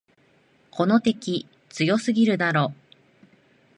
[0.71, 2.73] この敵、強すぎるだろ。